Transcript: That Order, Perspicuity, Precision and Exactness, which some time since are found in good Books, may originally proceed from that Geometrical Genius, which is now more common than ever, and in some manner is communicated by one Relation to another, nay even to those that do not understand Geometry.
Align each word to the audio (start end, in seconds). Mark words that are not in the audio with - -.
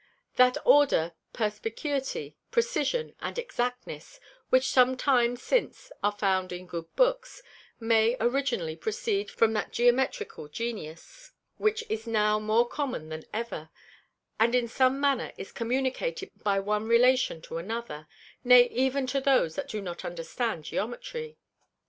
That 0.35 0.57
Order, 0.65 1.13
Perspicuity, 1.31 2.35
Precision 2.49 3.13
and 3.21 3.37
Exactness, 3.37 4.19
which 4.49 4.67
some 4.71 4.97
time 4.97 5.35
since 5.35 5.91
are 6.01 6.11
found 6.11 6.51
in 6.51 6.65
good 6.65 6.87
Books, 6.95 7.43
may 7.79 8.17
originally 8.19 8.75
proceed 8.75 9.29
from 9.29 9.53
that 9.53 9.71
Geometrical 9.71 10.47
Genius, 10.47 11.33
which 11.57 11.83
is 11.87 12.07
now 12.07 12.39
more 12.39 12.67
common 12.67 13.09
than 13.09 13.25
ever, 13.31 13.69
and 14.39 14.55
in 14.55 14.67
some 14.67 14.99
manner 14.99 15.33
is 15.37 15.51
communicated 15.51 16.31
by 16.43 16.59
one 16.59 16.87
Relation 16.87 17.39
to 17.43 17.59
another, 17.59 18.07
nay 18.43 18.69
even 18.71 19.05
to 19.05 19.21
those 19.21 19.53
that 19.53 19.69
do 19.69 19.83
not 19.83 20.03
understand 20.03 20.63
Geometry. 20.63 21.37